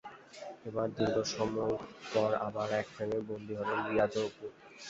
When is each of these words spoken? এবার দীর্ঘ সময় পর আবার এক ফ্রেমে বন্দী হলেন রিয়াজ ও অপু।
এবার 0.65 0.87
দীর্ঘ 0.97 1.17
সময় 1.33 1.75
পর 2.13 2.29
আবার 2.47 2.67
এক 2.79 2.87
ফ্রেমে 2.93 3.19
বন্দী 3.29 3.53
হলেন 3.59 3.79
রিয়াজ 3.87 4.13
ও 4.17 4.23
অপু। 4.27 4.45